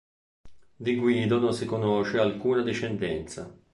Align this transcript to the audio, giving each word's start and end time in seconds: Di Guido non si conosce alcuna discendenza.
Di 0.75 0.95
Guido 0.95 1.37
non 1.37 1.53
si 1.53 1.67
conosce 1.67 2.17
alcuna 2.17 2.63
discendenza. 2.63 3.55